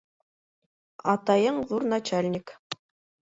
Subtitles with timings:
[1.11, 2.55] Атайың ҙур начальник.